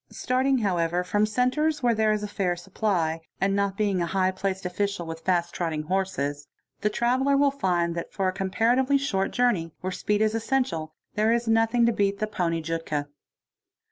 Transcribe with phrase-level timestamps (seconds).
[0.05, 4.65] | Starting, however, from centres where there is a fair supply,—and; being a high placed
[4.65, 9.91] official with fast trotting horses,—the traveller: ll find that for a comparatively short journey, where
[9.91, 13.09] speed is essential, here is nothing to beat the poney jutka.